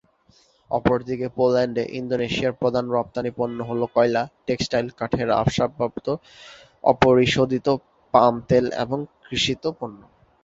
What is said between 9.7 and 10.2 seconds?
পণ্য।